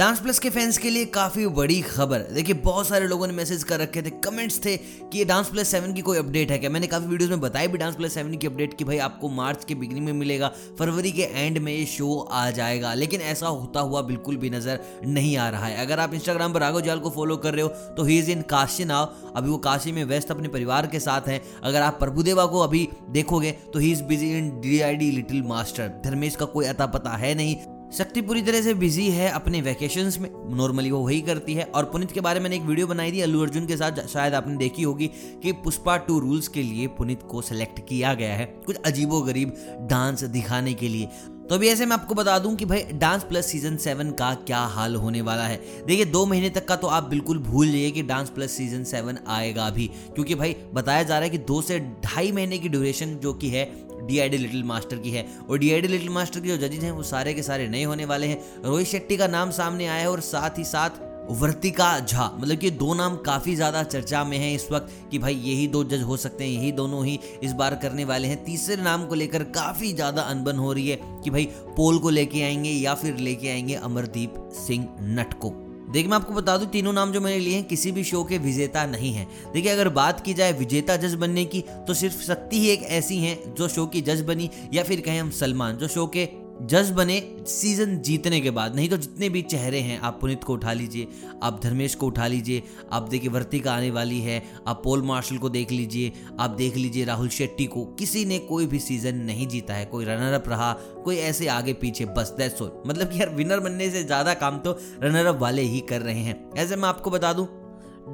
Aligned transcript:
Dance 0.00 0.20
plus 0.20 0.38
के 0.38 0.50
fans 0.50 0.76
के 0.78 0.90
लिए 0.90 1.04
काफ़ी 1.04 1.46
बड़ी 1.46 1.80
खबर 1.82 2.18
देखिए, 2.34 2.54
बहुत 2.56 2.86
सारे 2.88 3.06
लोगों 3.06 3.26
ने 3.26 3.32
मैसेज 3.32 3.64
कर 3.64 3.78
रखे 3.80 4.02
थे 4.02 4.10
कमेंट्स 4.24 4.58
थे 4.64 4.76
कि 4.76 5.18
ये 5.18 5.24
डांस 5.24 5.48
प्लस 5.48 5.68
सेवन 5.68 5.92
की 5.94 6.00
कोई 6.00 6.18
अपडेट 6.18 6.50
है 6.50 6.58
क्या? 6.58 6.70
मैंने 6.70 6.86
काफ़ी 6.86 7.06
वीडियोस 7.06 7.30
में 7.30 7.40
बताया 7.40 7.66
भी 7.66 7.78
डांस 7.78 7.94
प्लस 7.94 8.14
सेवन 8.14 8.36
की 8.36 8.46
अपडेट 8.46 8.74
कि 8.74 8.84
भाई 8.84 8.98
आपको 8.98 9.28
मार्च 9.30 9.64
के 9.64 9.74
बिगनिंग 9.74 10.04
में 10.06 10.12
मिलेगा 10.12 10.48
फरवरी 10.78 11.10
के 11.12 11.22
एंड 11.22 11.58
में 11.58 11.72
ये 11.72 11.84
शो 11.86 12.14
आ 12.22 12.50
जाएगा। 12.50 12.92
लेकिन 12.94 13.20
ऐसा 13.22 13.46
होता 13.46 13.80
हुआ 13.80 14.02
बिल्कुल 14.02 14.36
भी 14.36 14.50
नज़र 14.50 14.80
नहीं 15.06 15.36
आ 15.36 15.48
रहा 15.48 15.66
है। 15.66 15.76
अगर 15.76 16.00
आप 16.00 16.14
इंस्टाग्राम 16.14 16.52
पर 16.52 16.60
राघव 16.60 16.80
जाल 16.80 16.98
को 16.98 17.10
फॉलो 17.10 17.36
कर 17.36 17.54
रहे 17.54 17.62
हो 17.62 17.68
तो 17.96 18.04
ही 18.04 18.18
इज़ 18.18 18.30
इन 18.30 18.42
काशी 18.50 18.84
नाव 18.84 19.32
अभी 19.36 19.50
वो 19.50 19.58
काशी 19.58 19.92
में 19.92 20.02
व्यस्त 20.04 20.30
अपने 20.30 20.48
परिवार 20.48 20.86
के 20.86 21.00
साथ 21.00 21.28
हैं। 21.28 21.40
अगर 21.62 21.82
आप 21.82 21.98
प्रभुदेवा 21.98 22.46
को 22.46 22.60
अभी 22.60 22.88
देखोगे 23.10 23.50
तो 23.72 23.78
he 23.78 23.92
is 23.92 24.02
busy 24.04 24.32
in 24.38 24.48
the 24.60 25.10
Little 25.10 25.42
Master 25.42 25.92
Dharmesh 26.04 26.36
का 26.36 26.46
कोई 26.46 26.66
अता 26.66 26.86
पता 26.86 27.10
है 27.16 27.34
नहीं। 27.34 27.56
शक्ति 27.98 28.20
पूरी 28.20 28.42
तरह 28.42 28.60
से 28.62 28.74
बिज़ी 28.74 29.08
है 29.10 29.30
अपने 29.30 29.60
वैकेशंस 29.60 30.18
में। 30.18 30.28
नॉर्मली 30.56 30.90
वो 30.90 30.98
वही 30.98 31.20
करती 31.20 31.54
है। 31.54 31.64
और 31.64 31.84
पुनित 31.84 32.12
के 32.12 32.20
बारे 32.20 32.40
में 32.40 32.50
एक 32.50 32.62
वीडियो 32.62 32.86
बनाई 32.86 33.12
थी, 33.12 33.20
अल्लू 33.20 33.42
अर्जुन 33.42 33.66
के 33.66 33.76
साथ, 33.76 34.06
शायद 34.06 34.34
आपने 34.34 34.56
देखी 34.56 34.82
होगी 34.82 35.06
कि 35.42 35.52
पुष्पा 35.52 35.96
टू 35.96 36.18
रूल्स 36.18 36.48
के 36.48 36.62
लिए 36.62 36.86
पुनित 36.86 37.22
को 37.22 37.42
सिलेक्ट 37.42 37.80
किया 37.88 38.14
गया 38.14 38.34
है 38.34 38.44
कुछ 38.66 38.76
अजीबो 38.76 39.20
गरीब 39.20 39.54
डांस 39.90 40.24
दिखाने 40.24 40.74
के 40.74 40.88
लिए। 40.88 41.06
तो 41.48 41.54
अभी 41.54 41.68
ऐसे 41.68 41.86
मैं 41.86 41.96
आपको 41.96 42.14
बता 42.14 42.38
दूँ 42.38 42.54
कि 42.56 42.64
भाई 42.64 42.82
डांस 42.82 43.22
प्लस 43.22 43.46
सीज़न 43.46 43.76
सेवन 43.76 44.10
का 44.10 44.34
क्या 44.34 44.58
हाल 44.58 44.94
होने 44.94 45.20
वाला 45.20 45.42
है। 45.42 45.60
देखिए, 45.86 46.04
दो 46.04 46.26
महीने 46.26 46.50
तक 46.50 46.68
का 46.68 46.76
तो 46.76 46.86
आप 46.86 47.02
बिल्कुल 47.02 47.38
भूल 47.38 47.70
जाइए 47.72 47.90
कि 47.90 48.02
डांस 48.02 48.30
प्लस 48.30 48.50
सीज़न 48.50 48.84
सेवन 48.84 49.18
आएगा 49.28 49.70
भी। 49.70 49.86
क्योंकि 49.86 50.34
भाई, 50.34 50.56
बताया 50.74 51.02
जा 51.02 51.14
रहा 51.14 51.24
है 51.24 51.30
कि 51.30 51.38
दो 51.38 51.62
से 51.62 51.78
ढाई 51.80 52.32
महीने 52.32 52.58
की 52.58 52.68
ड्यूरेशन 52.68 53.14
जो 53.14 53.32
कि 53.32 53.48
है 53.48 53.89
D 54.02 54.18
I 54.18 54.28
D 54.28 54.36
Little 54.36 54.64
Master 54.64 54.96
की 54.96 55.10
है 55.10 55.26
और 55.50 55.58
D 55.58 55.72
I 55.72 55.80
D 55.80 55.88
Little 55.88 56.08
Master 56.08 56.40
के 56.40 56.48
जो 56.48 56.56
जजेज 56.58 56.84
हैं, 56.84 56.92
वो 56.92 57.02
सारे 57.02 57.34
के 57.34 57.42
सारे 57.42 57.68
नए 57.68 57.84
होने 57.84 58.04
वाले 58.04 58.26
हैं। 58.26 58.62
रोहित 58.64 58.86
शेट्टी 58.86 59.16
का 59.16 59.26
नाम 59.26 59.50
सामने 59.50 59.86
आया 59.86 60.00
है 60.00 60.10
और 60.10 60.20
साथ 60.22 60.58
ही 60.58 60.64
साथ 60.64 61.08
वर्तिका 61.30 61.98
झा 62.00 62.24
मतलब 62.36 62.58
कि 62.58 62.70
दो 62.70 62.94
नाम 62.94 63.16
काफ़ी 63.16 63.54
ज़्यादा 63.56 63.82
चर्चा 63.82 64.22
में 64.24 64.36
हैं 64.38 64.54
इस 64.54 64.66
वक्त 64.72 64.92
कि 65.10 65.18
भाई 65.18 65.34
यही 65.34 65.66
दो 65.66 65.82
जज 65.84 66.02
हो 66.02 66.16
सकते 66.16 66.44
हैं, 66.44 66.50
यही 66.52 66.72
दोनों 66.72 67.04
ही 67.06 67.18
इस 67.42 67.52
बार 67.52 67.74
करने 67.74 68.04
वाले 68.04 68.28
हैं। 68.28 68.42
तीसरे 68.44 68.76
नाम 68.76 69.06
को 69.06 69.14
लेकर 69.14 69.44
काफ़ी 69.52 69.92
ज़्यादा 69.92 70.22
अनबन 70.22 70.56
हो 70.56 70.72
रही 70.72 70.88
है 70.88 70.98
कि 71.24 71.30
भाई 71.30 71.44
पोल 71.76 71.98
को 71.98 72.10
लेके 72.10 72.42
आएँगे 72.42 72.70
या 72.70 72.94
फिर 72.94 73.16
लेके 73.18 73.48
आएँगे 73.48 73.74
अमरदीप 73.74 74.34
सिंह 74.66 74.88
नट 75.00 75.34
को 75.34 75.50
देखिए, 75.92 76.10
मैं 76.10 76.16
आपको 76.16 76.34
बता 76.34 76.56
दूँ, 76.56 76.66
तीनों 76.66 76.92
नाम 76.92 77.12
जो 77.12 77.20
मैंने 77.20 77.38
लिए 77.38 77.54
हैं, 77.54 77.64
किसी 77.64 77.92
भी 77.92 78.04
शो 78.04 78.22
के 78.24 78.38
विजेता 78.38 78.84
नहीं 78.86 79.12
है। 79.12 79.26
देखिए, 79.52 79.72
अगर 79.72 79.88
बात 79.88 80.20
की 80.20 80.34
जाए 80.34 80.52
विजेता 80.52 80.96
जज 80.96 81.14
बनने 81.14 81.44
की 81.44 81.60
तो 81.86 81.94
सिर्फ़ 81.94 82.22
शक्ति 82.22 82.60
ही 82.60 82.68
एक 82.68 82.82
ऐसी 82.82 83.18
हैं, 83.18 83.54
जो 83.54 83.68
शो 83.68 83.86
की 83.86 84.00
जज 84.00 84.20
बनी, 84.20 84.50
या 84.74 84.82
फिर 84.82 85.00
कहें 85.00 85.20
हम 85.20 85.30
सलमान, 85.30 85.76
जो 85.76 85.88
शो 85.88 86.06
के 86.06 86.28
जज 86.62 86.90
बने 86.90 87.20
सीज़न 87.48 87.96
जीतने 87.98 88.40
के 88.40 88.50
बाद। 88.50 88.74
नहीं 88.76 88.88
तो 88.88 88.96
जितने 88.96 89.28
भी 89.28 89.42
चेहरे 89.42 89.78
हैं, 89.80 89.98
आप 90.00 90.18
पुनित 90.20 90.44
को 90.44 90.52
उठा 90.52 90.72
लीजिए, 90.72 91.06
आप 91.42 91.60
धर्मेश 91.62 91.94
को 91.94 92.06
उठा 92.06 92.26
लीजिए, 92.26 92.62
आप 92.92 93.08
देखिए 93.08 93.30
वर्तिका 93.30 93.72
आने 93.72 93.90
वाली 93.90 94.20
है, 94.20 94.42
आप 94.66 94.80
पोल 94.84 95.02
मार्शल 95.02 95.38
को 95.38 95.48
देख 95.48 95.70
लीजिए, 95.70 96.12
आप 96.40 96.50
देख 96.50 96.76
लीजिए 96.76 97.04
राहुल 97.04 97.28
शेट्टी 97.28 97.66
को। 97.66 97.84
किसी 97.98 98.24
ने 98.24 98.38
कोई 98.38 98.66
भी 98.66 98.78
सीज़न 98.78 99.16
नहीं 99.16 99.46
जीता 99.48 99.74
है, 99.74 99.84
कोई 99.84 100.04
रनर 100.04 100.32
अप 100.32 100.48
रहा, 100.48 100.72
कोई 101.04 101.16
ऐसे 101.18 101.46
आगे 101.48 101.72
पीछे, 101.74 102.04
बस 102.06 102.34
दैट्स 102.38 102.62
ऑल 102.62 102.82
मतलब 102.86 103.10
कि 103.10 103.20
यार 103.20 103.34
विनर 103.34 103.60
बनने 103.60 103.90
से 103.90 104.04
ज़्यादा 104.04 104.34
काम 104.34 104.58
तो 104.58 104.78
रनर 105.02 105.26
अप 105.26 105.38
वाले 105.40 105.62
ही 105.62 105.80
कर 105.80 106.00
रहे 106.00 106.20
हैं। 106.20 106.38
ऐसे 106.54 106.76
मैं 106.76 106.88
आपको 106.88 107.10
बता 107.10 107.32
दूँ 107.32 107.46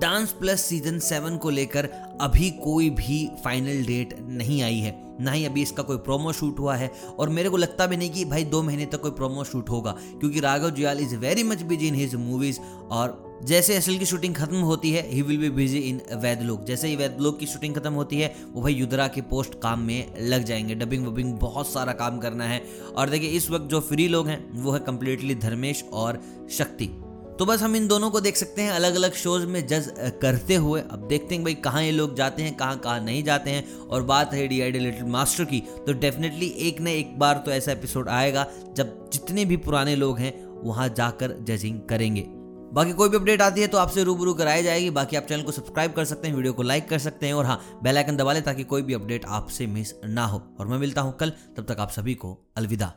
डांस 0.00 0.32
प्लस 0.32 0.60
सीज़न 0.60 0.98
सेवन 0.98 1.36
को 1.36 1.50
लेकर 1.50 1.88
अभी 2.20 2.50
कोई 2.62 2.90
भी 2.90 3.28
फाइनल 3.44 3.84
डेट 3.86 4.16
नहीं 4.20 4.62
आई 4.62 4.78
है। 4.78 5.02
ना 5.20 5.30
ही 5.30 5.44
अभी 5.44 5.62
इसका 5.62 5.82
कोई 5.82 5.96
प्रोमो 5.96 6.32
शूट 6.32 6.58
हुआ 6.58 6.74
है 6.76 6.90
और 7.18 7.28
मेरे 7.28 7.48
को 7.48 7.56
लगता 7.56 7.86
भी 7.86 7.96
नहीं 7.96 8.10
कि 8.10 8.24
भाई 8.24 8.44
दो 8.44 8.62
महीने 8.62 8.86
तक 8.86 9.00
कोई 9.00 9.10
प्रोमो 9.10 9.44
शूट 9.44 9.70
होगा, 9.70 9.90
क्योंकि 9.90 10.40
Raghav 10.40 10.70
Juyal 10.70 11.00
is 11.00 11.14
very 11.16 11.42
much 11.42 11.62
busy 11.62 11.88
in 11.88 11.94
his 11.94 12.14
movies 12.14 12.58
और 12.90 13.22
जैसे 13.44 13.76
असल 13.76 13.98
की 13.98 14.06
शूटिंग 14.06 14.34
खत्म 14.34 14.56
होती 14.56 14.90
है 14.92 15.06
he 15.10 15.22
will 15.22 15.38
be 15.38 15.50
busy 15.50 15.78
in 15.78 16.00
वैदलोक 16.12 16.64
जैसे 16.64 16.88
ही 16.88 16.96
वैदलोक 16.96 17.38
की 17.38 17.46
शूटिंग 17.46 17.74
खत्म 17.74 17.92
होती 17.92 18.20
है, 18.20 18.34
वो 18.52 18.62
भाई 18.62 18.74
युद्रा 18.74 19.08
के 19.08 19.20
पोस्ट 19.20 19.54
काम 19.54 19.80
में 19.80 20.14
लग 20.20 20.44
जाएँगे। 20.44 20.74
डबिंग 20.74 21.06
वबिंग 21.06 21.32
बहुत 21.34 21.72
सारा 21.72 21.92
काम 21.92 22.18
करना 22.18 22.44
है। 22.44 22.62
और 22.96 23.10
देखिए, 23.10 23.28
इस 23.28 23.50
वक्त 23.50 23.64
जो 23.64 23.80
फ्री 23.80 24.08
लोग 24.08 24.28
हैं, 24.28 24.44
वो 24.54 24.70
है 24.70 24.80
कंप्लीटली 24.80 25.34
धर्मेश 25.34 25.84
और 25.92 26.22
शक्ति। 26.50 26.90
तो 27.38 27.46
बस 27.46 27.62
हम 27.62 27.74
इन 27.76 27.86
दोनों 27.88 28.10
को 28.10 28.20
देख 28.20 28.36
सकते 28.36 28.62
हैं 28.62 28.70
अलग 28.70 28.94
अलग 28.94 29.14
शोज़ 29.14 29.46
में 29.46 29.66
जज 29.66 29.90
करते 30.22 30.54
हुए। 30.56 30.80
अब 30.82 31.06
देखते 31.08 31.34
हैं 31.34 31.44
भाई 31.44 31.54
कहाँ 31.56 31.82
ये 31.82 31.90
लोग 31.92 32.14
जाते 32.16 32.42
हैं, 32.42 32.54
कहाँ 32.56 32.78
कहाँ 32.78 33.00
नहीं 33.00 33.24
जाते 33.24 33.50
हैं। 33.50 33.76
और 33.78 34.02
बात 34.02 34.34
है 34.34 34.46
डी 34.48 34.60
आई 34.60 34.72
लिटिल 34.72 35.04
मास्टर 35.06 35.44
की 35.44 35.60
तो 35.86 35.92
डेफिनेटली 35.94 36.46
एक 36.68 36.80
न 36.80 36.88
एक 36.88 37.18
बार 37.18 37.42
तो 37.46 37.50
ऐसा 37.50 37.72
एपिसोड 37.72 38.08
आएगा, 38.10 38.46
जब 38.76 39.10
जितने 39.12 39.44
भी 39.44 39.56
पुराने 39.58 39.96
लोग 39.96 40.18
हैं, 40.18 40.32
वहाँ 40.62 40.88
जाकर 40.88 41.36
जजिंग 41.42 41.80
करेंगे। 41.80 42.24
बाकी 42.74 42.92
कोई 42.92 43.08
भी 43.08 43.16
अपडेट 43.16 43.42
आती 43.42 43.60
है 43.60 43.66
तो 43.66 43.78
आपसे 43.78 44.04
रूबरू 44.04 44.34
कराई 44.34 44.62
जाएगी। 44.62 44.90
बाकी 44.92 45.16
आप 45.16 45.26
चैनल 45.28 45.42
को 45.42 45.52
सब्सक्राइब 45.52 45.92
कर 45.92 46.04
सकते 46.04 46.28
हैं, 46.28 46.34
वीडियो 46.34 46.52
को 46.52 46.62
लाइक 46.62 46.88
कर 46.88 46.98
सकते 47.00 47.26
हैं 47.26 47.34
और 47.34 47.46
हाँ 47.46 47.60
बेल 47.82 47.96
आइकन 47.96 48.16
दबा 48.16 48.32
लें 48.32 48.42
ताकि 48.42 48.64
कोई 48.64 48.82
भी 48.82 48.94
अपडेट 48.94 49.24
आपसे 49.26 49.66
मिस 49.66 49.94
ना 50.04 50.26
हो। 50.26 50.42
और 50.60 50.66
मैं 50.66 50.78
मिलता 50.78 51.00
हूँ 51.00 51.16
कल, 51.16 51.32
तब 51.56 51.66
तक 51.68 51.80
आप 51.80 51.90
सभी 51.90 52.14
को 52.14 52.38
अलविदा। 52.56 52.92